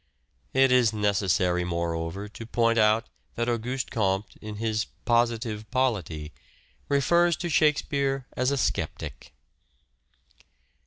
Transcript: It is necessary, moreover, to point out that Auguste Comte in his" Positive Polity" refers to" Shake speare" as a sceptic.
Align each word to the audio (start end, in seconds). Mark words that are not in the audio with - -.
It 0.55 0.71
is 0.71 0.91
necessary, 0.93 1.63
moreover, 1.63 2.27
to 2.27 2.45
point 2.47 2.79
out 2.79 3.07
that 3.35 3.47
Auguste 3.47 3.91
Comte 3.91 4.35
in 4.41 4.55
his" 4.55 4.85
Positive 5.05 5.69
Polity" 5.69 6.33
refers 6.89 7.35
to" 7.35 7.49
Shake 7.51 7.77
speare" 7.77 8.25
as 8.35 8.49
a 8.49 8.57
sceptic. 8.57 9.31